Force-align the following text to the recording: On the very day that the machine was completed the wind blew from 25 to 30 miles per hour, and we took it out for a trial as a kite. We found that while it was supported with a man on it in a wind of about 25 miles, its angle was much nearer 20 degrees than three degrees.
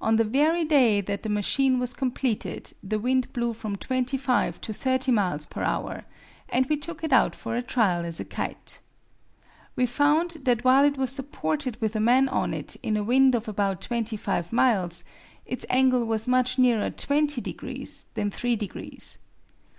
On 0.00 0.16
the 0.16 0.24
very 0.24 0.64
day 0.64 1.02
that 1.02 1.22
the 1.22 1.28
machine 1.28 1.78
was 1.78 1.92
completed 1.92 2.72
the 2.82 2.98
wind 2.98 3.30
blew 3.34 3.52
from 3.52 3.76
25 3.76 4.58
to 4.62 4.72
30 4.72 5.12
miles 5.12 5.44
per 5.44 5.62
hour, 5.62 6.06
and 6.48 6.64
we 6.64 6.78
took 6.78 7.04
it 7.04 7.12
out 7.12 7.36
for 7.36 7.54
a 7.54 7.60
trial 7.60 8.06
as 8.06 8.18
a 8.18 8.24
kite. 8.24 8.80
We 9.76 9.84
found 9.84 10.38
that 10.44 10.64
while 10.64 10.82
it 10.86 10.96
was 10.96 11.12
supported 11.12 11.78
with 11.78 11.94
a 11.94 12.00
man 12.00 12.26
on 12.30 12.54
it 12.54 12.76
in 12.82 12.96
a 12.96 13.04
wind 13.04 13.34
of 13.34 13.48
about 13.48 13.82
25 13.82 14.50
miles, 14.50 15.04
its 15.44 15.66
angle 15.68 16.06
was 16.06 16.26
much 16.26 16.58
nearer 16.58 16.88
20 16.88 17.38
degrees 17.42 18.06
than 18.14 18.30
three 18.30 18.56
degrees. 18.56 19.18